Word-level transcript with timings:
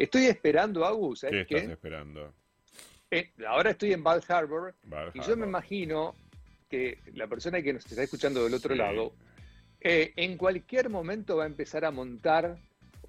Estoy 0.00 0.26
esperando, 0.26 0.84
Agus, 0.86 1.20
¿Qué 1.20 1.26
¿sabes 1.28 1.40
estás 1.42 1.62
qué? 1.66 1.72
esperando? 1.72 2.32
Eh, 3.10 3.30
ahora 3.46 3.70
estoy 3.70 3.92
en 3.92 4.02
Bal 4.02 4.22
Harbor 4.28 4.74
y 5.12 5.20
yo 5.20 5.36
me 5.36 5.46
imagino 5.46 6.14
que 6.70 6.98
la 7.14 7.26
persona 7.26 7.60
que 7.60 7.72
nos 7.74 7.84
está 7.84 8.02
escuchando 8.02 8.42
del 8.44 8.54
otro 8.54 8.74
Sí. 8.74 8.78
lado, 8.78 9.12
eh, 9.80 10.12
en 10.16 10.38
cualquier 10.38 10.88
momento 10.88 11.36
va 11.36 11.44
a 11.44 11.46
empezar 11.46 11.84
a 11.84 11.90
montar 11.90 12.56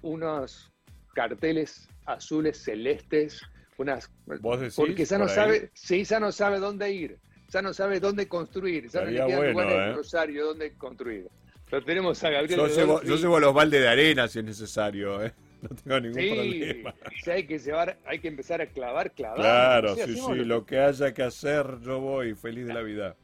unos 0.02 0.70
carteles 1.14 1.88
azules 2.04 2.58
celestes, 2.62 3.40
unas 3.78 4.10
¿Vos 4.26 4.60
decís 4.60 4.74
porque 4.76 5.04
ya 5.06 5.16
no 5.16 5.24
ahí? 5.24 5.30
sabe, 5.30 5.70
sí, 5.72 6.04
ya 6.04 6.20
no 6.20 6.30
sabe 6.30 6.58
dónde 6.58 6.90
ir, 6.92 7.18
ya 7.48 7.62
no 7.62 7.72
sabe 7.72 8.00
dónde 8.00 8.28
construir, 8.28 8.88
ya 8.90 9.00
no 9.02 9.10
le 9.10 9.22
bueno, 9.24 9.50
lugares 9.52 9.72
¿eh? 9.74 9.88
en 9.90 9.96
Rosario 9.96 10.44
dónde 10.46 10.72
construir. 10.74 11.28
Lo 11.70 11.82
tenemos 11.82 12.22
a 12.22 12.28
Gabriel. 12.28 12.58
Yo 12.60 12.66
llevo, 12.66 13.02
yo 13.02 13.16
llevo 13.16 13.40
los 13.40 13.54
baldes 13.54 13.80
de 13.80 13.88
arena 13.88 14.28
si 14.28 14.40
es 14.40 14.44
necesario, 14.44 15.24
¿eh? 15.24 15.32
No 15.70 15.76
tengo 15.76 16.00
ningún 16.00 16.20
Sí, 16.20 16.30
problema. 16.30 16.94
si 17.22 17.30
hay 17.30 17.46
que 17.46 17.58
llevar, 17.58 17.96
hay 18.04 18.18
que 18.18 18.28
empezar 18.28 18.60
a 18.60 18.66
clavar, 18.66 19.12
clavar. 19.12 19.36
Claro, 19.38 19.94
sí, 19.94 20.16
sí, 20.16 20.34
lo 20.44 20.66
que 20.66 20.78
haya 20.80 21.14
que 21.14 21.22
hacer, 21.22 21.78
yo 21.82 22.00
voy 22.00 22.34
feliz 22.34 22.66
de 22.66 22.74
la 22.74 22.82
vida. 22.82 23.14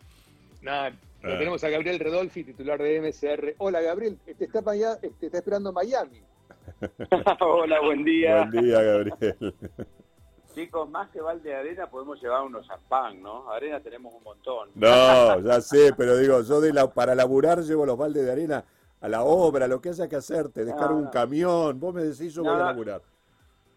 Nada, 0.62 0.90
lo 1.22 1.34
Ah. 1.34 1.38
tenemos 1.38 1.62
a 1.64 1.68
Gabriel 1.68 1.98
Redolfi, 1.98 2.44
titular 2.44 2.80
de 2.80 2.96
MSR. 3.00 3.54
Hola 3.58 3.80
Gabriel, 3.80 4.18
te 4.24 4.44
está, 4.44 4.62
Maya- 4.62 4.98
te 5.00 5.26
está 5.26 5.38
esperando 5.38 5.72
Miami. 5.72 6.22
Hola, 7.40 7.80
buen 7.80 8.04
día. 8.04 8.44
Buen 8.50 8.64
día, 8.64 8.82
Gabriel. 8.82 9.54
Chicos, 10.54 10.88
más 10.90 11.08
que 11.10 11.20
balde 11.20 11.50
de 11.50 11.56
arena 11.56 11.88
podemos 11.88 12.20
llevar 12.20 12.42
unos 12.42 12.66
champán, 12.66 13.22
¿no? 13.22 13.48
Arena 13.50 13.80
tenemos 13.80 14.12
un 14.14 14.22
montón. 14.24 14.70
No, 14.74 15.40
ya 15.40 15.60
sé, 15.60 15.92
pero 15.96 16.16
digo, 16.16 16.42
yo 16.42 16.60
de 16.60 16.72
la, 16.72 16.92
para 16.92 17.14
laburar 17.14 17.60
llevo 17.62 17.86
los 17.86 17.96
baldes 17.96 18.24
de 18.26 18.32
arena 18.32 18.64
a 19.00 19.08
la 19.08 19.22
obra, 19.22 19.68
lo 19.68 19.80
que 19.80 19.90
haya 19.90 20.08
que 20.08 20.16
hacer, 20.16 20.48
te 20.48 20.64
descargo 20.64 20.94
No, 20.94 21.04
un 21.04 21.10
camión, 21.10 21.78
vos 21.78 21.94
me 21.94 22.02
decís 22.04 22.34
yo 22.34 22.42
No, 22.42 22.52
voy 22.52 22.60
a 22.60 22.66
laburar. 22.66 23.02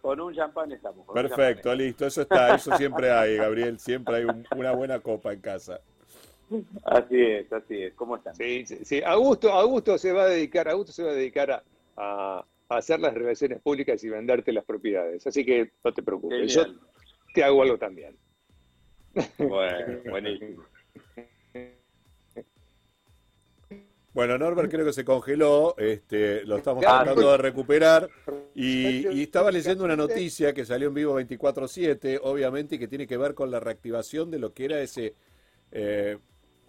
Con 0.01 0.19
un 0.19 0.33
champán 0.33 0.71
estamos. 0.71 1.05
Perfecto, 1.13 1.61
champán 1.69 1.77
listo, 1.77 2.05
eso 2.07 2.21
está, 2.23 2.55
eso 2.55 2.75
siempre 2.75 3.11
hay, 3.11 3.37
Gabriel, 3.37 3.77
siempre 3.79 4.15
hay 4.15 4.23
un- 4.25 4.47
una 4.55 4.71
buena 4.71 4.99
copa 4.99 5.31
en 5.31 5.41
casa. 5.41 5.79
Así 6.83 7.21
es, 7.21 7.53
así 7.53 7.83
es. 7.83 7.93
¿Cómo 7.93 8.17
están? 8.17 8.35
Sí, 8.35 8.65
sí, 8.65 8.79
sí. 8.83 9.01
Augusto, 9.03 9.51
Augusto 9.51 9.97
se 9.97 10.11
va 10.11 10.23
a 10.23 10.27
dedicar, 10.27 10.67
Augusto 10.67 10.91
se 10.91 11.03
va 11.03 11.11
a 11.11 11.13
dedicar 11.13 11.51
a, 11.51 11.63
a- 11.97 12.45
a 12.67 12.77
hacer 12.77 12.99
las 12.99 13.13
relaciones 13.13 13.61
públicas 13.61 14.03
y 14.03 14.09
venderte 14.09 14.51
las 14.51 14.65
propiedades. 14.65 15.25
Así 15.27 15.45
que 15.45 15.71
no 15.83 15.93
te 15.93 16.01
preocupes, 16.01 16.53
yo 16.53 16.65
te 17.33 17.43
hago 17.43 17.61
algo 17.61 17.77
también. 17.77 18.17
Bueno, 19.37 19.99
buenísimo. 20.09 20.63
Bueno, 24.13 24.37
Norbert 24.37 24.69
creo 24.69 24.85
que 24.85 24.91
se 24.91 25.05
congeló, 25.05 25.75
este, 25.77 26.43
lo 26.45 26.57
estamos 26.57 26.83
tratando 26.83 27.31
de 27.31 27.37
recuperar 27.37 28.09
y, 28.53 29.07
y 29.07 29.23
estaba 29.23 29.51
leyendo 29.51 29.85
una 29.85 29.95
noticia 29.95 30.53
que 30.53 30.65
salió 30.65 30.89
en 30.89 30.93
vivo 30.93 31.19
24/7, 31.19 32.19
obviamente, 32.21 32.75
y 32.75 32.79
que 32.79 32.89
tiene 32.89 33.07
que 33.07 33.15
ver 33.15 33.33
con 33.33 33.49
la 33.49 33.61
reactivación 33.61 34.29
de 34.29 34.39
lo 34.39 34.53
que 34.53 34.65
era 34.65 34.81
ese 34.81 35.15
eh, 35.71 36.17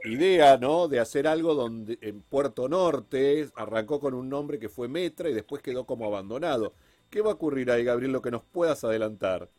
idea, 0.04 0.56
¿no? 0.56 0.86
De 0.86 1.00
hacer 1.00 1.26
algo 1.26 1.54
donde 1.54 1.98
en 2.00 2.22
Puerto 2.22 2.68
Norte 2.68 3.48
arrancó 3.56 3.98
con 3.98 4.14
un 4.14 4.28
nombre 4.28 4.58
que 4.58 4.68
fue 4.68 4.88
Metra 4.88 5.28
y 5.28 5.34
después 5.34 5.62
quedó 5.62 5.84
como 5.84 6.06
abandonado. 6.06 6.74
¿Qué 7.10 7.20
va 7.20 7.30
a 7.30 7.34
ocurrir 7.34 7.70
ahí, 7.70 7.84
Gabriel? 7.84 8.12
Lo 8.12 8.22
que 8.22 8.30
nos 8.30 8.42
puedas 8.42 8.84
adelantar. 8.84 9.50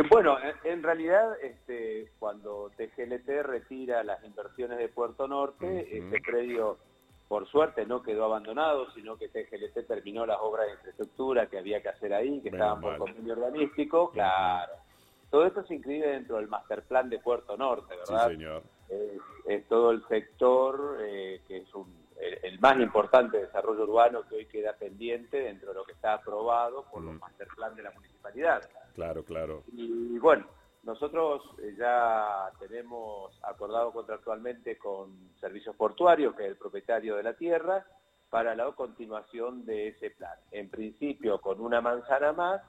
Eh, 0.00 0.06
Bueno, 0.08 0.38
en- 0.40 0.72
en 0.72 0.82
realidad, 0.82 1.36
este, 1.42 2.10
cuando 2.18 2.70
TGLT 2.76 3.42
retira 3.42 4.02
las 4.02 4.22
inversiones 4.24 4.78
de 4.78 4.88
Puerto 4.88 5.28
Norte, 5.28 5.66
Ujú. 5.66 6.04
este 6.14 6.20
predio, 6.22 6.78
por 7.28 7.46
suerte, 7.48 7.84
no 7.86 8.02
quedó 8.02 8.24
abandonado, 8.24 8.90
sino 8.92 9.16
que 9.16 9.28
TGLT 9.28 9.82
terminó 9.86 10.24
las 10.26 10.38
obras 10.40 10.66
de 10.66 10.72
infraestructura 10.74 11.46
que 11.48 11.58
había 11.58 11.82
que 11.82 11.90
hacer 11.90 12.14
ahí, 12.14 12.40
que 12.40 12.48
estaban 12.48 12.80
por 12.80 12.92
mal. 12.92 12.98
convenio 13.00 13.34
urbanístico, 13.34 14.10
claro. 14.10 14.72
Todo 15.30 15.46
esto 15.46 15.62
se 15.64 15.74
inscribe 15.74 16.08
dentro 16.08 16.36
del 16.36 16.48
master 16.48 16.82
plan 16.82 17.08
de 17.08 17.18
Puerto 17.20 17.56
Norte, 17.56 17.94
Sí, 18.04 18.12
¿verdad? 18.12 18.28
señor. 18.30 18.62
es, 18.88 19.20
es 19.46 19.68
todo 19.68 19.92
el 19.92 20.04
sector 20.08 20.96
eh, 21.00 21.40
que 21.46 21.58
es 21.58 21.74
un- 21.74 21.99
el, 22.42 22.58
más 22.60 22.78
importante 22.78 23.38
desarrollo 23.38 23.82
urbano 23.84 24.22
que 24.28 24.36
hoy 24.36 24.46
queda 24.46 24.72
pendiente 24.74 25.38
dentro 25.40 25.68
de 25.70 25.74
lo 25.74 25.84
que 25.84 25.92
está 25.92 26.14
aprobado 26.14 26.84
por 26.90 27.02
los 27.02 27.14
Mm. 27.14 27.18
master 27.18 27.48
plan 27.56 27.74
de 27.74 27.82
la 27.82 27.90
municipalidad. 27.92 28.62
Claro, 28.94 29.24
claro. 29.24 29.62
Y 29.72 30.18
bueno, 30.18 30.46
nosotros 30.82 31.42
eh, 31.62 31.74
ya 31.78 32.50
tenemos 32.58 33.38
acordado 33.42 33.92
contractualmente 33.92 34.78
con 34.78 35.30
Servicios 35.40 35.76
Portuarios, 35.76 36.34
que 36.34 36.44
es 36.44 36.48
el 36.50 36.56
propietario 36.56 37.16
de 37.16 37.22
la 37.22 37.34
tierra, 37.34 37.84
para 38.30 38.54
la 38.54 38.70
continuación 38.72 39.64
de 39.66 39.88
ese 39.88 40.10
plan. 40.10 40.38
En 40.52 40.70
principio 40.70 41.40
con 41.40 41.60
una 41.60 41.80
manzana 41.80 42.32
más 42.32 42.62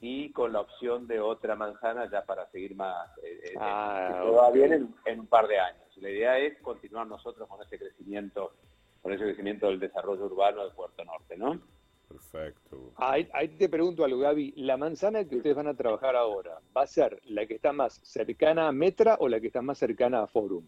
y 0.00 0.32
con 0.32 0.52
la 0.52 0.60
opción 0.60 1.06
de 1.06 1.20
otra 1.20 1.54
manzana 1.56 2.10
ya 2.10 2.24
para 2.24 2.46
seguir 2.50 2.74
más, 2.74 3.08
eh, 3.22 3.40
eh, 3.44 3.54
Ah, 3.58 4.08
que 4.12 4.18
todo 4.20 4.34
va 4.36 4.48
ok. 4.48 4.54
bien 4.54 4.72
en, 4.72 4.94
en 5.04 5.20
un 5.20 5.26
par 5.26 5.46
de 5.46 5.58
años. 5.58 5.80
La 5.98 6.10
idea 6.10 6.38
es 6.38 6.58
continuar 6.60 7.06
nosotros 7.06 7.48
con 7.48 7.62
ese 7.62 7.78
crecimiento, 7.78 8.52
con 9.04 9.12
ese 9.12 9.24
crecimiento 9.24 9.66
del 9.68 9.78
desarrollo 9.78 10.24
urbano 10.24 10.64
de 10.64 10.70
Puerto 10.70 11.04
Norte, 11.04 11.36
¿no? 11.36 11.60
Perfecto. 12.08 12.94
Ahí, 12.96 13.28
ahí 13.34 13.48
te 13.48 13.68
pregunto 13.68 14.02
algo, 14.02 14.18
Gaby. 14.20 14.54
¿La 14.56 14.78
manzana 14.78 15.26
que 15.28 15.36
ustedes 15.36 15.54
van 15.54 15.66
a 15.66 15.74
trabajar 15.74 16.16
ahora 16.16 16.58
va 16.74 16.82
a 16.84 16.86
ser 16.86 17.20
la 17.26 17.44
que 17.44 17.56
está 17.56 17.74
más 17.74 18.00
cercana 18.02 18.66
a 18.66 18.72
Metra 18.72 19.18
o 19.20 19.28
la 19.28 19.40
que 19.40 19.48
está 19.48 19.60
más 19.60 19.76
cercana 19.76 20.22
a 20.22 20.26
Forum? 20.26 20.64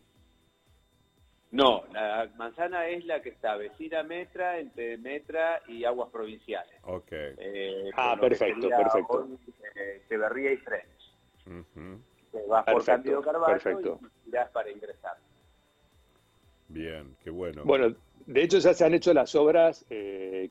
No, 1.50 1.84
la 1.94 2.30
manzana 2.36 2.86
es 2.88 3.06
la 3.06 3.22
que 3.22 3.30
está 3.30 3.56
vecina 3.56 4.00
a 4.00 4.02
Metra, 4.02 4.58
entre 4.58 4.98
Metra 4.98 5.62
y 5.66 5.84
Aguas 5.84 6.10
Provinciales. 6.10 6.74
Ok. 6.82 7.08
Eh, 7.12 7.88
Ah, 7.96 8.18
perfecto, 8.20 8.68
perfecto. 8.68 9.24
hoy, 9.24 9.38
eh, 9.76 10.02
y 10.52 10.56
French. 10.58 12.02
Te 12.32 12.46
vas 12.46 12.64
por 12.66 12.84
Cándido 12.84 13.22
Carvalho 13.22 13.46
perfecto. 13.46 13.98
y 14.26 14.28
irás 14.28 14.50
para 14.50 14.70
ingresar. 14.70 15.16
Bien, 16.68 17.16
qué 17.22 17.30
bueno. 17.30 17.62
Bueno, 17.64 17.94
de 18.26 18.42
hecho 18.42 18.58
ya 18.58 18.74
se 18.74 18.84
han 18.84 18.94
hecho 18.94 19.14
las 19.14 19.34
obras 19.34 19.84
eh, 19.90 20.50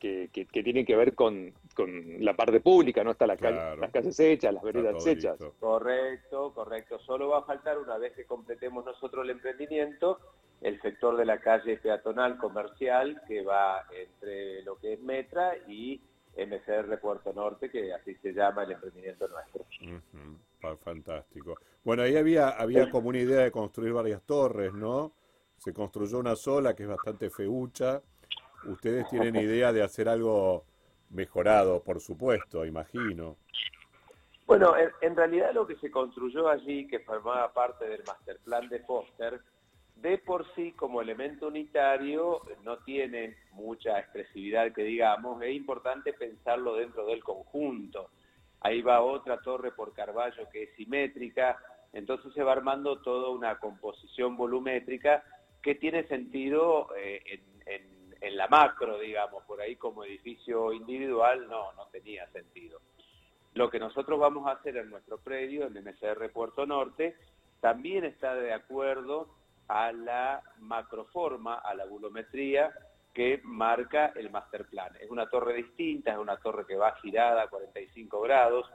que, 0.00 0.30
que- 0.32 0.46
que 0.46 0.62
tienen 0.62 0.86
que 0.86 0.96
ver 0.96 1.14
con, 1.14 1.52
con 1.74 2.24
la 2.24 2.34
parte 2.34 2.60
pública, 2.60 3.04
¿no? 3.04 3.10
Está 3.12 3.26
la 3.26 3.36
calle- 3.36 3.56
las 3.80 3.90
calles 3.92 4.18
hechas, 4.20 4.54
las 4.54 4.62
veredas 4.62 5.06
hechas. 5.06 5.32
listo. 5.40 5.54
Correcto, 5.60 6.52
correcto. 6.54 6.98
Solo 7.00 7.28
va 7.28 7.38
a 7.38 7.42
faltar, 7.42 7.78
una 7.78 7.98
vez 7.98 8.12
que 8.14 8.24
completemos 8.24 8.84
nosotros 8.84 9.24
el 9.24 9.30
emprendimiento, 9.30 10.18
el 10.62 10.80
sector 10.80 11.16
de 11.16 11.24
la 11.26 11.38
calle 11.38 11.76
peatonal 11.76 12.38
comercial 12.38 13.20
que 13.28 13.42
va 13.42 13.84
entre 13.94 14.62
lo 14.62 14.76
que 14.78 14.94
es 14.94 15.00
Metra 15.00 15.52
y 15.68 16.00
MCR 16.36 16.98
Puerto 17.00 17.32
Norte, 17.32 17.70
que 17.70 17.92
así 17.92 18.14
se 18.16 18.32
llama 18.32 18.64
el 18.64 18.72
emprendimiento 18.72 19.26
nuestro. 19.28 19.64
Fantástico. 20.82 21.56
Bueno, 21.84 22.02
ahí 22.02 22.16
había, 22.16 22.48
había 22.48 22.90
como 22.90 23.08
una 23.10 23.18
idea 23.18 23.42
de 23.42 23.50
construir 23.50 23.92
varias 23.92 24.22
torres, 24.22 24.72
¿no? 24.72 25.12
Se 25.58 25.72
construyó 25.72 26.18
una 26.18 26.36
sola 26.36 26.74
que 26.74 26.84
es 26.84 26.88
bastante 26.88 27.30
feucha. 27.30 28.00
Ustedes 28.64 29.08
tienen 29.08 29.36
idea 29.36 29.72
de 29.72 29.82
hacer 29.82 30.08
algo 30.08 30.64
mejorado, 31.10 31.82
por 31.82 32.00
supuesto, 32.00 32.64
imagino. 32.64 33.36
Bueno, 34.46 34.74
en, 35.00 35.16
realidad 35.16 35.52
lo 35.52 35.66
que 35.66 35.76
se 35.76 35.90
construyó 35.90 36.48
allí, 36.48 36.86
que 36.86 37.00
formaba 37.00 37.52
parte 37.52 37.84
del 37.88 38.04
master 38.06 38.38
plan 38.44 38.68
de 38.68 38.78
Foster, 38.80 39.40
de 39.96 40.18
por 40.18 40.46
sí 40.54 40.72
como 40.72 41.00
elemento 41.00 41.48
unitario 41.48 42.42
no 42.62 42.78
tiene 42.78 43.36
mucha 43.52 43.98
expresividad 43.98 44.72
que 44.72 44.84
digamos, 44.84 45.42
es 45.42 45.54
importante 45.54 46.12
pensarlo 46.12 46.76
dentro 46.76 47.06
del 47.06 47.24
conjunto. 47.24 48.10
Ahí 48.60 48.82
va 48.82 49.00
otra 49.00 49.40
torre 49.40 49.72
por 49.72 49.92
Carballo 49.94 50.48
que 50.52 50.64
es 50.64 50.74
simétrica, 50.76 51.58
entonces 51.92 52.32
se 52.34 52.42
va 52.42 52.52
armando 52.52 53.00
toda 53.00 53.30
una 53.30 53.58
composición 53.58 54.36
volumétrica 54.36 55.24
que 55.66 55.74
tiene 55.74 56.04
sentido 56.06 56.94
eh, 56.96 57.20
en, 57.26 57.42
en- 57.66 58.14
en 58.20 58.36
la 58.36 58.46
macro, 58.46 58.98
digamos, 59.00 59.42
por 59.44 59.60
ahí 59.60 59.74
como 59.74 60.04
edificio 60.04 60.72
individual 60.72 61.48
no, 61.48 61.72
no 61.72 61.86
tenía 61.88 62.26
sentido. 62.28 62.80
Lo 63.54 63.68
que 63.68 63.80
nosotros 63.80 64.18
vamos 64.20 64.46
a 64.46 64.52
hacer 64.52 64.76
en 64.76 64.88
nuestro 64.90 65.18
predio, 65.18 65.66
en 65.66 65.74
MSR 65.74 66.30
Puerto 66.32 66.64
Norte, 66.66 67.16
también 67.60 68.04
está 68.04 68.34
de 68.36 68.52
acuerdo 68.54 69.28
a 69.68 69.90
la 69.92 70.40
macroforma, 70.60 71.56
a 71.56 71.74
la 71.74 71.84
volumetría 71.84 72.72
que 73.12 73.40
marca 73.42 74.12
el 74.14 74.30
master 74.30 74.66
plan. 74.66 74.94
Es 75.00 75.10
una 75.10 75.28
torre 75.28 75.52
distinta, 75.54 76.12
es 76.12 76.18
una 76.18 76.36
torre 76.36 76.64
que 76.64 76.76
va 76.76 76.94
girada 77.02 77.42
a 77.42 77.48
45 77.48 78.20
grados, 78.20 78.70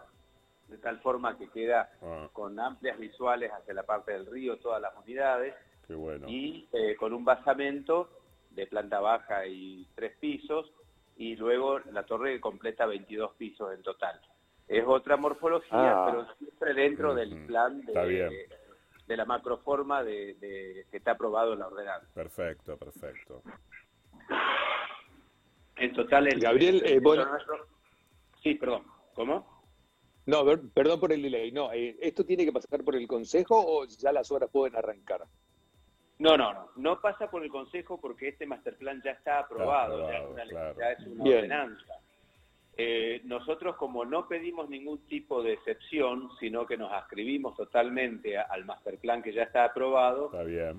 de 0.67 0.77
tal 0.77 0.99
forma 0.99 1.37
que 1.37 1.49
queda 1.49 1.89
Ah, 2.01 2.27
con 2.33 2.59
amplias 2.59 2.97
visuales 2.99 3.49
hacia 3.51 3.73
la 3.73 3.83
parte 3.83 4.11
del 4.11 4.25
río, 4.25 4.57
todas 4.59 4.81
las 4.81 4.94
unidades, 4.97 5.55
qué 5.91 5.95
bueno. 5.95 6.27
y 6.29 6.67
eh, 6.71 6.95
con 6.95 7.13
un 7.13 7.25
basamento 7.25 8.09
de 8.51 8.65
planta 8.67 8.99
baja 8.99 9.45
y 9.45 9.85
tres 9.95 10.17
pisos, 10.19 10.71
y 11.17 11.35
luego 11.35 11.79
la 11.91 12.03
torre 12.05 12.33
que 12.33 12.41
completa 12.41 12.85
22 12.85 13.33
pisos 13.35 13.73
en 13.73 13.83
total. 13.83 14.19
Es 14.67 14.83
otra 14.88 15.17
morfología, 15.17 15.69
Ah. 16.03 16.05
pero 16.09 16.27
siempre 16.38 16.73
dentro 16.73 17.13
del 17.13 17.45
plan 17.45 17.83
Está 17.85 18.03
bien. 18.05 18.29
de, 18.29 18.49
de 19.07 19.17
la 19.17 19.25
macroforma 19.25 20.03
de, 20.03 20.35
de- 20.35 20.85
que 20.89 20.97
está 20.97 21.11
aprobado 21.11 21.53
en 21.53 21.59
la 21.59 21.67
ordenanza. 21.67 22.07
Perfecto, 22.13 22.77
perfecto. 22.77 23.41
En 25.75 25.94
total, 25.94 26.27
el 26.27 26.39
Gabriel, 26.39 26.81
eh, 26.85 26.94
el 26.94 27.01
bueno- 27.01 27.25
nuestro- 27.25 27.67
Sí, 28.41 28.55
perdón. 28.55 28.83
¿Cómo? 29.13 29.61
No, 30.25 30.44
perdón 30.73 30.99
por 30.99 31.11
el 31.11 31.21
delay. 31.21 31.51
No, 31.51 31.71
eh, 31.73 31.97
¿esto 32.01 32.25
tiene 32.25 32.45
que 32.45 32.51
pasar 32.51 32.83
por 32.83 32.95
el 32.95 33.07
Consejo 33.07 33.55
o 33.59 33.85
ya 33.85 34.11
las 34.11 34.31
obras 34.31 34.49
pueden 34.51 34.75
arrancar? 34.75 35.23
No, 36.21 36.38
no, 36.38 36.53
no. 36.53 36.69
No 36.75 37.01
pasa 37.01 37.31
por 37.31 37.44
el 37.44 37.50
Consejo 37.50 38.00
porque 38.00 38.27
este 38.27 38.45
masterplan 38.45 39.01
ya 39.01 39.12
está 39.12 39.39
aprobado, 39.39 40.07
ya, 40.07 40.91
es 40.91 41.07
una, 41.07 41.23
ordenanza. 41.23 41.95
Eh, 42.77 43.21
nosotros 43.23 43.75
como 43.75 44.06
no 44.06 44.27
pedimos 44.27 44.69
ningún 44.69 45.00
tipo 45.07 45.41
de 45.41 45.53
excepción, 45.53 46.29
sino 46.39 46.68
que 46.68 46.77
nos 46.77 46.94
ascribimos 46.94 47.57
totalmente 47.57 48.38
al 48.38 48.65
masterplan 48.65 49.23
que 49.23 49.33
ya 49.33 49.44
está 49.44 49.65
aprobado, 49.65 50.31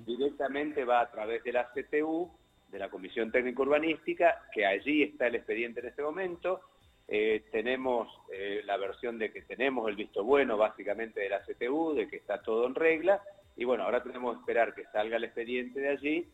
directamente 0.06 0.84
va 0.84 1.00
a 1.00 1.10
través 1.10 1.42
de 1.42 1.52
la 1.52 1.68
CTU, 1.72 2.30
de 2.70 2.78
la 2.78 2.88
Comisión 2.88 3.32
Técnica 3.32 3.62
Urbanística, 3.62 4.48
que 4.54 4.64
allí 4.64 5.02
está 5.02 5.26
el 5.26 5.34
expediente 5.34 5.80
en 5.80 5.86
este 5.86 6.02
momento, 6.02 6.60
eh, 7.08 7.46
tenemos 7.50 8.08
eh, 8.32 8.62
la 8.64 8.76
versión 8.76 9.18
de 9.18 9.32
que 9.32 9.42
tenemos 9.42 9.88
el 9.88 9.96
visto 9.96 10.22
bueno 10.22 10.56
básicamente 10.56 11.20
de 11.20 11.30
la 11.30 11.40
CTU, 11.40 11.94
de 11.94 12.08
que 12.08 12.16
está 12.16 12.40
todo 12.40 12.64
en 12.68 12.76
regla, 12.76 13.20
y 13.56 13.64
bueno, 13.64 13.84
ahora 13.84 14.02
tenemos 14.02 14.34
que 14.34 14.40
esperar 14.40 14.74
que 14.74 14.84
salga 14.86 15.16
el 15.16 15.24
expediente 15.24 15.80
de 15.80 15.88
allí 15.88 16.28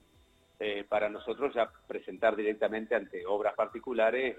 eh, 0.60 0.84
para 0.88 1.08
nosotros 1.08 1.54
ya 1.54 1.70
presentar 1.86 2.34
directamente 2.34 2.94
ante 2.94 3.24
obras 3.26 3.54
particulares 3.54 4.36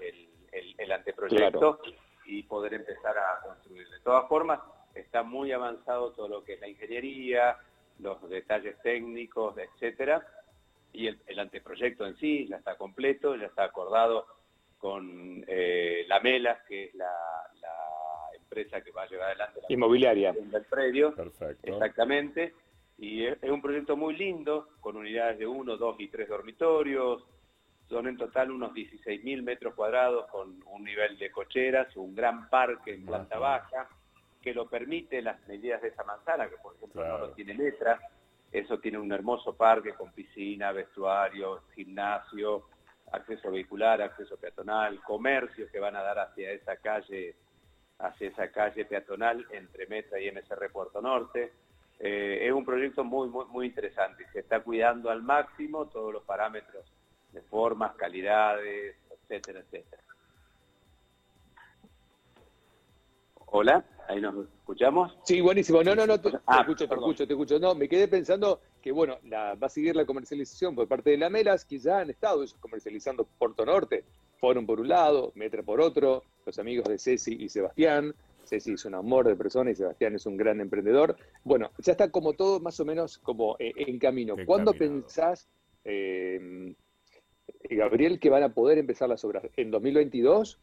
el, 0.78 0.92
anteproyecto 0.92 1.80
y 2.26 2.42
poder 2.42 2.74
empezar 2.74 3.16
a 3.16 3.40
construir. 3.42 3.88
De 3.88 4.00
todas 4.00 4.28
formas, 4.28 4.60
está 4.94 5.22
muy 5.22 5.52
avanzado 5.52 6.12
todo 6.12 6.28
lo 6.28 6.44
que 6.44 6.54
es 6.54 6.60
la 6.60 6.68
ingeniería, 6.68 7.56
los 8.00 8.28
detalles 8.28 8.76
técnicos, 8.82 9.56
etcétera, 9.56 10.26
y 10.92 11.06
el, 11.06 11.38
anteproyecto 11.38 12.06
en 12.06 12.16
sí 12.16 12.46
ya 12.48 12.56
está 12.56 12.76
completo, 12.76 13.36
ya 13.36 13.46
está 13.46 13.64
acordado 13.64 14.26
con 14.78 15.44
eh, 15.46 16.04
la 16.08 16.20
Melas, 16.20 16.60
que 16.66 16.86
es 16.86 16.94
la, 16.94 17.08
empresa 18.34 18.80
que 18.80 18.90
va 18.90 19.04
a 19.04 19.06
llevar 19.06 19.28
adelante 19.28 19.60
la 19.60 19.66
inmobiliaria 19.72 20.32
del 20.32 20.64
predio. 20.64 21.14
Exactamente. 21.62 22.52
Y 23.00 23.24
es, 23.24 23.42
un 23.44 23.62
proyecto 23.62 23.96
muy 23.96 24.14
lindo, 24.14 24.68
con 24.80 24.94
unidades 24.94 25.38
de 25.38 25.46
uno, 25.46 25.78
dos 25.78 25.96
y 25.98 26.08
tres 26.08 26.28
dormitorios. 26.28 27.24
Son 27.88 28.06
en 28.06 28.18
total 28.18 28.50
unos 28.50 28.72
16.000 28.74 29.42
metros 29.42 29.74
cuadrados 29.74 30.30
con 30.30 30.62
un 30.66 30.84
nivel 30.84 31.18
de 31.18 31.30
cocheras, 31.30 31.96
un 31.96 32.14
gran 32.14 32.50
parque 32.50 32.92
en 32.92 33.06
planta 33.06 33.38
baja, 33.38 33.88
que 34.42 34.52
lo 34.52 34.68
permite 34.68 35.22
las 35.22 35.40
medidas 35.48 35.80
de 35.80 35.88
esa 35.88 36.04
manzana, 36.04 36.48
que 36.50 36.56
por 36.58 36.76
ejemplo 36.76 37.02
no 37.08 37.18
lo 37.18 37.30
tiene 37.30 37.54
letra. 37.54 37.98
Eso 38.52 38.78
tiene 38.78 38.98
un 38.98 39.10
hermoso 39.10 39.56
parque 39.56 39.94
con 39.94 40.12
piscina, 40.12 40.70
vestuario, 40.70 41.62
gimnasio, 41.74 42.66
acceso 43.12 43.50
vehicular, 43.50 44.02
acceso 44.02 44.36
peatonal, 44.36 45.00
comercios 45.02 45.70
que 45.70 45.80
van 45.80 45.96
a 45.96 46.02
dar 46.02 46.18
hacia 46.18 46.50
esa 46.52 46.76
calle, 46.76 47.34
hacia 47.98 48.28
esa 48.28 48.52
calle 48.52 48.84
peatonal 48.84 49.46
entre 49.52 49.86
Metra 49.86 50.20
y 50.20 50.30
MSR 50.30 50.70
Puerto 50.70 51.00
Norte. 51.00 51.50
Eh, 52.02 52.46
es 52.46 52.52
un 52.52 52.64
proyecto 52.64 53.04
muy, 53.04 53.28
muy, 53.28 53.44
muy 53.46 53.66
interesante. 53.66 54.24
Se 54.32 54.40
está 54.40 54.60
cuidando 54.60 55.10
al 55.10 55.22
máximo 55.22 55.86
todos 55.86 56.12
los 56.14 56.22
parámetros 56.24 56.90
de 57.32 57.42
formas, 57.42 57.94
calidades, 57.96 58.96
etcétera, 59.10 59.60
etcétera. 59.60 60.02
Hola, 63.52 63.84
ahí 64.08 64.20
nos 64.20 64.46
escuchamos. 64.46 65.18
Sí, 65.24 65.42
buenísimo. 65.42 65.82
No, 65.82 65.94
no, 65.94 66.06
no, 66.06 66.18
te, 66.18 66.30
ah, 66.46 66.60
escucho, 66.60 66.88
te 66.88 66.94
escucho, 66.94 67.26
te 67.26 67.32
escucho. 67.34 67.58
No, 67.58 67.74
me 67.74 67.88
quedé 67.88 68.08
pensando 68.08 68.60
que, 68.80 68.92
bueno, 68.92 69.18
la, 69.24 69.54
va 69.56 69.66
a 69.66 69.70
seguir 69.70 69.94
la 69.94 70.06
comercialización 70.06 70.74
por 70.74 70.88
parte 70.88 71.10
de 71.10 71.18
la 71.18 71.28
Melas, 71.28 71.66
que 71.66 71.78
ya 71.78 71.98
han 71.98 72.08
estado 72.08 72.44
comercializando 72.60 73.26
Puerto 73.38 73.66
Norte. 73.66 74.04
Fueron 74.38 74.64
por 74.64 74.80
un 74.80 74.88
lado, 74.88 75.32
Metra 75.34 75.62
por 75.62 75.80
otro, 75.82 76.22
los 76.46 76.58
amigos 76.58 76.88
de 76.88 76.98
Ceci 76.98 77.36
y 77.40 77.48
Sebastián. 77.50 78.14
Ceci 78.50 78.72
es 78.72 78.84
un 78.84 78.94
amor 78.94 79.26
de 79.26 79.36
persona 79.36 79.70
y 79.70 79.76
Sebastián 79.76 80.14
es 80.16 80.26
un 80.26 80.36
gran 80.36 80.60
emprendedor. 80.60 81.16
Bueno, 81.44 81.70
ya 81.78 81.92
está 81.92 82.10
como 82.10 82.32
todo 82.32 82.60
más 82.60 82.78
o 82.80 82.84
menos 82.84 83.18
como 83.18 83.56
eh, 83.58 83.72
en 83.76 83.98
camino. 83.98 84.34
¿Cuándo 84.44 84.72
pensás, 84.72 85.48
eh, 85.84 86.74
Gabriel, 87.70 88.18
que 88.18 88.28
van 88.28 88.42
a 88.42 88.52
poder 88.52 88.78
empezar 88.78 89.08
las 89.08 89.24
obras? 89.24 89.44
¿En 89.56 89.70
2022? 89.70 90.60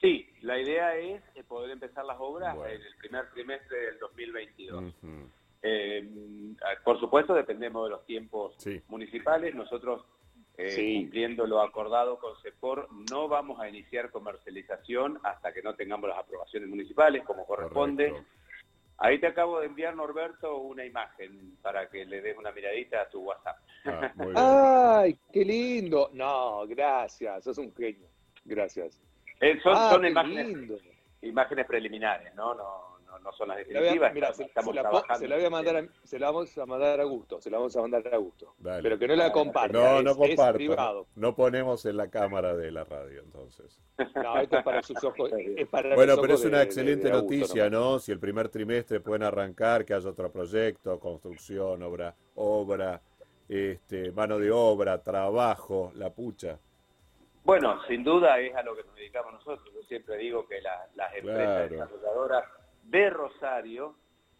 Sí, 0.00 0.26
la 0.42 0.58
idea 0.58 0.96
es 0.96 1.22
eh, 1.34 1.42
poder 1.46 1.70
empezar 1.70 2.04
las 2.04 2.18
obras 2.20 2.56
en 2.56 2.80
el 2.80 2.96
primer 2.98 3.30
trimestre 3.30 3.78
del 3.78 3.98
2022. 3.98 4.94
Eh, 5.62 6.08
por 6.84 6.98
supuesto, 7.00 7.34
dependemos 7.34 7.84
de 7.84 7.90
los 7.90 8.06
tiempos 8.06 8.56
municipales. 8.88 9.54
Nosotros, 9.54 10.04
eh, 10.60 11.00
cumpliendo 11.00 11.46
lo 11.46 11.60
acordado 11.60 12.18
con 12.18 12.36
CEPOR, 12.42 12.88
no 13.10 13.28
vamos 13.28 13.60
a 13.60 13.68
iniciar 13.68 14.10
comercialización 14.10 15.18
hasta 15.22 15.52
que 15.52 15.62
no 15.62 15.74
tengamos 15.74 16.08
las 16.08 16.18
aprobaciones 16.18 16.68
municipales, 16.68 17.24
como 17.24 17.46
corresponde. 17.46 18.14
Ahí 18.98 19.18
te 19.18 19.26
acabo 19.26 19.60
de 19.60 19.66
enviar, 19.66 19.96
Norberto, 19.96 20.58
una 20.58 20.84
imagen 20.84 21.56
para 21.62 21.88
que 21.88 22.04
le 22.04 22.20
des 22.20 22.36
una 22.36 22.52
miradita 22.52 23.00
a 23.00 23.08
tu 23.08 23.22
WhatsApp. 23.22 23.56
Ah, 23.86 24.12
¡Ay, 25.00 25.18
qué 25.32 25.42
lindo! 25.42 26.10
No, 26.12 26.66
gracias, 26.66 27.44
sos 27.44 27.56
un 27.56 27.74
genio. 27.74 28.06
Gracias. 28.44 29.00
Eh, 29.40 29.58
son, 29.62 29.74
ah, 29.74 30.10
imágenes, 31.22 31.66
preliminares, 31.66 32.34
¿no? 32.34 32.54
No, 32.54 32.89
no, 33.22 33.32
son 33.32 33.48
las 33.48 33.58
definitivas. 33.58 34.36
se, 34.36 34.44
estamos 34.44 34.74
la, 34.74 34.82
trabajando. 34.82 35.18
Se 35.18 35.28
la, 35.28 35.36
voy 35.36 35.44
a 35.44 35.50
mandar 35.50 35.76
a, 35.76 35.88
se 36.02 36.18
la 36.18 36.26
vamos 36.30 36.58
a 36.58 36.66
mandar 36.66 37.00
a 37.00 37.04
gusto, 37.04 37.40
se 37.40 37.50
la 37.50 37.58
vamos 37.58 37.76
a 37.76 37.80
mandar 37.82 38.14
a 38.14 38.16
gusto. 38.16 38.54
Pero 38.62 38.98
que 38.98 39.08
no 39.08 39.16
la 39.16 39.32
comparta. 39.32 39.78
No, 39.78 40.02
no 40.02 40.16
comparto. 40.16 41.06
No 41.16 41.34
ponemos 41.34 41.84
en 41.86 41.96
la 41.96 42.08
cámara 42.08 42.56
de 42.56 42.70
la 42.70 42.84
radio, 42.84 43.22
entonces. 43.22 43.80
No, 44.20 44.38
esto 44.38 44.58
es 44.58 44.64
para 44.64 44.82
sus 44.82 45.02
ojos. 45.02 45.30
bueno, 45.94 46.16
pero 46.20 46.34
es 46.34 46.44
una 46.44 46.62
excelente 46.62 47.10
noticia, 47.10 47.70
¿no? 47.70 47.98
Si 47.98 48.12
el 48.12 48.18
primer 48.18 48.48
trimestre 48.48 49.00
pueden 49.00 49.22
arrancar, 49.22 49.84
que 49.84 49.94
haya 49.94 50.08
otro 50.08 50.30
proyecto, 50.30 50.98
construcción, 50.98 51.82
obra, 51.82 52.14
obra, 52.34 53.00
este, 53.48 54.12
mano 54.12 54.38
de 54.38 54.50
obra, 54.50 55.02
trabajo, 55.02 55.92
la 55.94 56.10
pucha. 56.10 56.58
Bueno, 57.44 57.80
sin 57.88 58.04
duda 58.04 58.38
es 58.38 58.54
a 58.54 58.62
lo 58.62 58.76
que 58.76 58.84
nos 58.84 58.94
dedicamos 58.94 59.32
nosotros. 59.32 59.68
Yo 59.74 59.82
siempre 59.82 60.16
digo 60.18 60.46
que 60.46 60.60
las 60.60 61.14
empresas 61.14 61.70
desarrolladoras 61.70 62.44
de 62.90 63.08
Rosario, 63.08 63.94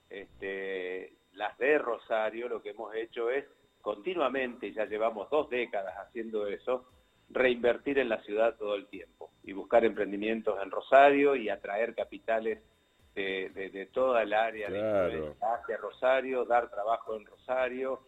este, 0.09 1.13
las 1.35 1.57
de 1.59 1.79
Rosario, 1.79 2.49
lo 2.49 2.61
que 2.61 2.71
hemos 2.71 2.95
hecho 2.95 3.31
es 3.31 3.45
continuamente, 3.81 4.73
ya 4.73 4.85
llevamos 4.87 5.31
dos 5.31 5.49
décadas 5.49 5.95
haciendo 5.99 6.47
eso, 6.49 6.85
reinvertir 7.31 7.99
en 7.99 8.09
la 8.09 8.21
ciudad 8.23 8.57
todo 8.57 8.75
el 8.75 8.89
tiempo 8.89 9.31
y 9.45 9.53
buscar 9.53 9.85
emprendimientos 9.85 10.61
en 10.61 10.71
Rosario 10.71 11.37
y 11.37 11.49
atraer 11.49 11.95
capitales 11.95 12.61
de, 13.15 13.89
toda 13.93 14.23
el 14.23 14.33
área 14.33 14.69
de 14.69 15.35
hacia 15.41 15.77
Rosario, 15.77 16.45
dar 16.45 16.71
trabajo 16.71 17.15
en 17.17 17.27
Rosario. 17.27 18.01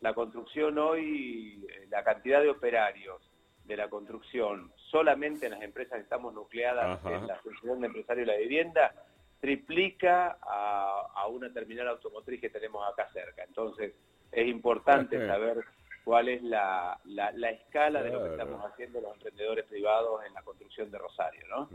La 0.00 0.14
construcción 0.14 0.78
hoy, 0.78 1.66
la 1.90 2.02
cantidad 2.02 2.40
de 2.40 2.48
operarios 2.48 3.20
de 3.64 3.76
la 3.76 3.88
construcción 3.88 4.72
solamente 4.90 5.46
en 5.46 5.52
las 5.52 5.62
empresas 5.62 5.96
que 5.96 6.02
estamos 6.02 6.32
nucleadas 6.32 7.04
en 7.04 7.26
la 7.26 7.34
Asociación 7.34 7.80
de 7.80 7.86
Empresarios 7.88 8.26
de 8.26 8.32
la 8.32 8.38
Vivienda 8.38 8.94
triplica 9.42 10.38
a, 10.40 11.26
una 11.26 11.52
terminal 11.52 11.88
automotriz 11.88 12.40
que 12.40 12.48
tenemos 12.48 12.86
acá 12.88 13.08
cerca. 13.12 13.42
Entonces, 13.42 13.92
es 14.30 14.46
importante 14.46 15.26
saber 15.26 15.64
cuál 16.04 16.28
es 16.28 16.42
la, 16.44 16.96
la, 17.06 17.50
escala 17.50 18.04
de 18.04 18.10
lo 18.12 18.22
que 18.22 18.30
estamos 18.30 18.64
haciendo 18.64 19.00
los 19.00 19.14
emprendedores 19.14 19.64
privados 19.66 20.24
en 20.24 20.32
la 20.32 20.42
construcción 20.42 20.92
de 20.92 20.98
Rosario, 20.98 21.40
¿no? 21.48 21.68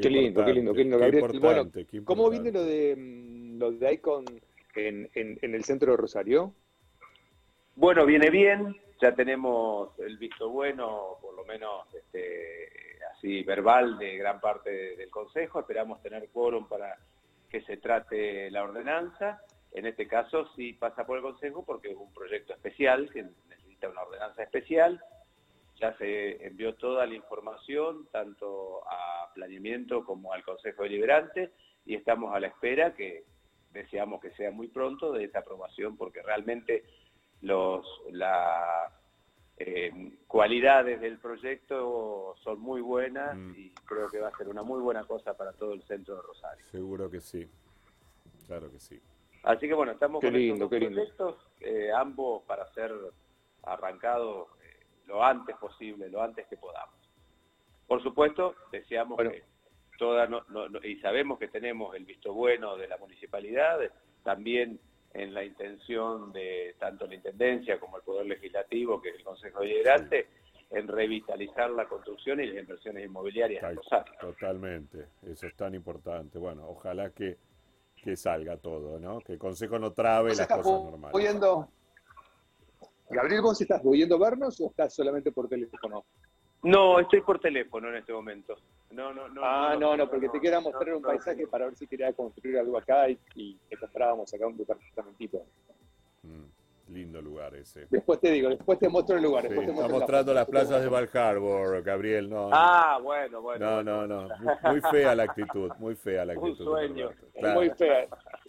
qué, 0.00 0.08
lindo, 0.08 0.42
qué 0.42 0.54
lindo, 0.54 0.72
qué 0.72 0.80
lindo, 0.80 0.98
Gabriel. 0.98 1.38
bueno, 1.38 1.70
¿cómo 2.04 2.30
viene 2.30 2.50
lo 2.50 2.64
de, 2.64 2.96
mm, 2.96 3.58
lo 3.58 3.72
de 3.72 3.92
Icon 3.92 4.24
en, 4.74 5.10
en, 5.14 5.38
en 5.42 5.54
el 5.54 5.64
centro 5.64 5.90
de 5.90 5.98
Rosario? 5.98 6.54
Bueno, 7.76 8.06
viene 8.06 8.30
bien, 8.30 8.74
ya 9.02 9.14
tenemos 9.14 9.90
el 9.98 10.16
visto 10.16 10.48
bueno, 10.48 11.18
por 11.20 11.34
lo 11.34 11.44
menos 11.44 11.94
este, 11.94 12.89
así 13.20 13.42
verbal, 13.42 13.98
de 13.98 14.16
gran 14.16 14.40
parte 14.40 14.96
del 14.96 15.10
Consejo. 15.10 15.60
Esperamos 15.60 16.00
tener 16.02 16.30
quórum 16.30 16.66
para 16.66 16.96
que 17.50 17.60
se 17.62 17.76
trate 17.76 18.50
la 18.50 18.64
ordenanza. 18.64 19.42
En 19.72 19.86
este 19.86 20.08
caso 20.08 20.48
sí 20.56 20.72
pasa 20.72 21.06
por 21.06 21.18
el 21.18 21.22
Consejo 21.22 21.62
porque 21.64 21.90
es 21.90 21.96
un 21.96 22.12
proyecto 22.14 22.54
especial 22.54 23.10
que 23.12 23.26
necesita 23.48 23.90
una 23.90 24.02
ordenanza 24.02 24.42
especial. 24.42 25.00
Ya 25.78 25.96
se 25.98 26.46
envió 26.46 26.74
toda 26.74 27.06
la 27.06 27.14
información, 27.14 28.08
tanto 28.10 28.82
a 28.88 29.30
planeamiento 29.34 30.04
como 30.04 30.32
al 30.32 30.42
Consejo 30.42 30.82
Deliberante, 30.82 31.52
y 31.84 31.96
estamos 31.96 32.34
a 32.34 32.40
la 32.40 32.46
espera 32.46 32.94
que 32.94 33.24
deseamos 33.72 34.20
que 34.20 34.30
sea 34.32 34.50
muy 34.50 34.68
pronto 34.68 35.12
de 35.12 35.24
esa 35.24 35.40
aprobación 35.40 35.96
porque 35.96 36.22
realmente 36.22 36.84
los, 37.42 37.86
las 38.10 38.92
eh, 39.62 39.92
cualidades 40.26 41.02
del 41.02 41.18
proyecto 41.18 42.34
son 42.42 42.58
muy 42.60 42.80
buenas 42.80 43.36
mm. 43.36 43.52
y 43.58 43.70
creo 43.84 44.08
que 44.08 44.18
va 44.18 44.28
a 44.28 44.36
ser 44.38 44.48
una 44.48 44.62
muy 44.62 44.80
buena 44.80 45.04
cosa 45.04 45.36
para 45.36 45.52
todo 45.52 45.74
el 45.74 45.82
centro 45.82 46.16
de 46.16 46.22
Rosario. 46.22 46.64
Seguro 46.70 47.10
que 47.10 47.20
sí, 47.20 47.46
claro 48.46 48.70
que 48.70 48.78
sí. 48.78 48.98
Así 49.42 49.68
que 49.68 49.74
bueno, 49.74 49.92
estamos 49.92 50.22
con 50.22 50.34
estos 50.34 50.68
proyectos, 50.70 51.36
eh, 51.60 51.90
ambos 51.94 52.42
para 52.44 52.72
ser 52.72 52.90
arrancados 53.64 54.48
eh, 54.64 54.86
lo 55.06 55.22
antes 55.22 55.54
posible, 55.56 56.08
lo 56.08 56.22
antes 56.22 56.46
que 56.46 56.56
podamos. 56.56 56.96
Por 57.86 58.02
supuesto, 58.02 58.54
deseamos 58.72 59.18
que 59.18 59.44
toda, 59.98 60.26
y 60.84 60.96
sabemos 61.00 61.38
que 61.38 61.48
tenemos 61.48 61.94
el 61.94 62.06
visto 62.06 62.32
bueno 62.32 62.78
de 62.78 62.88
la 62.88 62.96
municipalidad, 62.96 63.78
también 64.22 64.80
en 65.12 65.34
la 65.34 65.44
intención 65.44 66.32
de 66.32 66.76
tanto 66.78 67.06
la 67.06 67.14
Intendencia 67.14 67.78
como 67.80 67.96
el 67.96 68.02
Poder 68.02 68.26
Legislativo, 68.26 69.00
que 69.00 69.10
es 69.10 69.16
el 69.16 69.24
Consejo 69.24 69.60
Deliberante, 69.60 70.28
en 70.70 70.86
revitalizar 70.86 71.70
la 71.70 71.88
construcción 71.88 72.40
y 72.40 72.46
las 72.46 72.62
inversiones 72.62 73.04
inmobiliarias 73.04 73.62
en 73.64 73.76
Rosario. 73.76 74.12
Totalmente, 74.20 75.06
eso 75.26 75.46
es 75.46 75.56
tan 75.56 75.74
importante. 75.74 76.38
Bueno, 76.38 76.68
ojalá 76.68 77.10
que, 77.10 77.38
que 77.96 78.16
salga 78.16 78.56
todo, 78.56 79.00
¿no? 79.00 79.20
Que 79.20 79.32
el 79.32 79.38
Consejo 79.38 79.78
no 79.78 79.92
trabe 79.92 80.34
las 80.34 80.46
cosas 80.46 80.64
normales. 80.64 81.14
Oyendo... 81.14 81.68
Gabriel, 83.12 83.42
¿vos 83.42 83.60
estás 83.60 83.82
pudiendo 83.82 84.20
vernos 84.20 84.60
o 84.60 84.68
estás 84.68 84.94
solamente 84.94 85.32
por 85.32 85.48
teléfono? 85.48 86.04
No, 86.62 87.00
estoy 87.00 87.22
por 87.22 87.38
teléfono 87.38 87.88
en 87.88 87.96
este 87.96 88.12
momento. 88.12 88.56
No, 88.90 89.14
no, 89.14 89.28
no. 89.28 89.40
Ah, 89.44 89.76
no, 89.78 89.96
no, 89.96 90.08
porque 90.10 90.28
te 90.28 90.40
quería 90.40 90.60
mostrar 90.60 90.94
un 90.94 91.02
paisaje 91.02 91.46
para 91.46 91.66
ver 91.66 91.76
si 91.76 91.86
quería 91.86 92.12
construir 92.12 92.58
algo 92.58 92.76
acá 92.76 93.08
y, 93.08 93.18
y 93.34 93.54
te 93.68 93.76
comprábamos 93.76 94.32
acá 94.34 94.46
un 94.46 94.56
departamentito. 94.56 95.42
Mm, 96.22 96.92
lindo 96.92 97.22
lugar 97.22 97.54
ese. 97.54 97.86
Después 97.88 98.20
te 98.20 98.30
digo, 98.30 98.50
después 98.50 98.78
te 98.78 98.88
muestro 98.88 99.16
el 99.16 99.22
lugar. 99.22 99.46
está 99.46 99.88
mostrando 99.88 100.34
las 100.34 100.46
plazas 100.46 100.82
de 100.82 100.88
Val 100.88 101.08
Harbor, 101.12 101.82
Gabriel. 101.82 102.28
No, 102.28 102.50
ah, 102.52 102.98
bueno, 103.02 103.40
bueno. 103.40 103.82
No, 103.82 104.06
no, 104.06 104.06
no. 104.06 104.28
Muy, 104.64 104.80
fea 104.80 105.14
la 105.14 105.24
actitud, 105.24 105.70
muy 105.78 105.94
fea 105.94 106.24
la 106.24 106.34
actitud. 106.34 106.60
Un 106.60 106.64
sueño. 106.66 107.10
Muy 107.54 107.70
fea. 107.70 108.06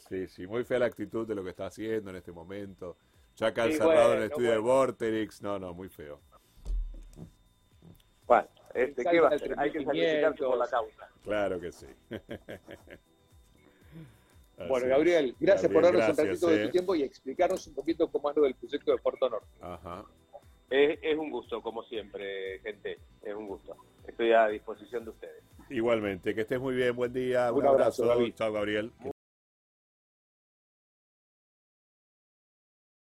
Sí, 0.09 0.27
sí, 0.27 0.47
muy 0.47 0.63
fea 0.63 0.79
la 0.79 0.87
actitud 0.87 1.27
de 1.27 1.35
lo 1.35 1.43
que 1.43 1.51
está 1.51 1.67
haciendo 1.67 2.09
en 2.09 2.17
este 2.17 2.31
momento. 2.31 2.97
Ya 3.35 3.47
acá 3.47 3.65
encerrado 3.65 4.13
en 4.13 4.19
el 4.19 4.25
estudio 4.25 4.51
de 4.51 4.57
Vorterix. 4.57 5.41
No, 5.41 5.57
no, 5.57 5.73
muy 5.73 5.87
feo. 5.87 6.19
Bueno, 8.31 8.47
este, 8.73 9.03
¿qué 9.03 9.19
va 9.19 9.27
a 9.27 9.35
hacer? 9.35 9.53
Hay 9.57 9.71
que 9.73 9.83
sacrificarse 9.83 10.45
por 10.45 10.57
la 10.57 10.67
causa. 10.67 11.09
Claro 11.21 11.59
que 11.59 11.73
sí. 11.73 11.87
bueno, 14.69 14.87
Gabriel, 14.87 15.35
gracias 15.37 15.69
por 15.69 15.83
darnos 15.83 16.07
un 16.07 16.15
ratito 16.15 16.47
de 16.47 16.59
tu 16.59 16.67
eh. 16.67 16.71
tiempo 16.71 16.95
y 16.95 17.03
explicarnos 17.03 17.67
un 17.67 17.75
poquito 17.75 18.09
cómo 18.09 18.29
es 18.29 18.37
lo 18.37 18.43
del 18.43 18.55
proyecto 18.55 18.93
de 18.93 18.97
Puerto 18.99 19.29
Norte. 19.29 19.47
Ajá. 19.59 20.05
Es, 20.69 20.97
es, 21.01 21.17
un 21.17 21.29
gusto, 21.29 21.61
como 21.61 21.83
siempre, 21.83 22.59
gente. 22.59 22.99
Es 23.21 23.35
un 23.35 23.47
gusto. 23.47 23.75
Estoy 24.07 24.31
a 24.31 24.47
disposición 24.47 25.03
de 25.03 25.09
ustedes. 25.09 25.43
Igualmente, 25.69 26.33
que 26.33 26.41
estés 26.41 26.61
muy 26.61 26.73
bien. 26.73 26.95
Buen 26.95 27.11
día. 27.11 27.51
Un, 27.51 27.67
abrazo. 27.67 28.09
abrazo 28.09 28.29
Chao, 28.29 28.53
Gabriel. 28.53 28.93